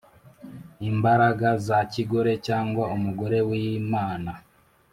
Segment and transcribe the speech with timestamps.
[0.89, 4.31] imbaraga za kigore cyangwa umugore w’imana